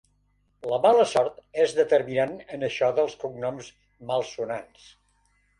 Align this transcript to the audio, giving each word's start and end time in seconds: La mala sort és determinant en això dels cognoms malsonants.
La 0.71 0.79
mala 0.85 1.03
sort 1.11 1.35
és 1.65 1.75
determinant 1.81 2.33
en 2.57 2.69
això 2.71 2.91
dels 3.01 3.15
cognoms 3.25 3.71
malsonants. 4.13 4.93